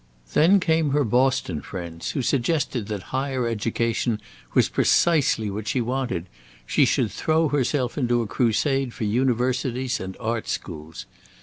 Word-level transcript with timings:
Then 0.33 0.59
came 0.59 0.89
her 0.93 1.03
Boston 1.03 1.61
friends, 1.61 2.09
who 2.09 2.23
suggested 2.23 2.87
that 2.87 3.13
higher 3.13 3.45
education 3.45 4.19
was 4.55 4.67
precisely 4.67 5.47
what 5.51 5.67
she 5.67 5.79
wanted; 5.79 6.25
she 6.65 6.85
should 6.85 7.11
throw 7.11 7.49
herself 7.49 7.99
into 7.99 8.23
a 8.23 8.25
crusade 8.25 8.95
for 8.95 9.03
universities 9.03 9.99
and 9.99 10.17
art 10.19 10.47
schools. 10.47 11.05